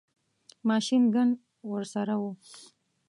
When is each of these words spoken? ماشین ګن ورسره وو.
ماشین 0.69 1.03
ګن 1.13 1.29
ورسره 1.71 2.15
وو. 2.21 2.31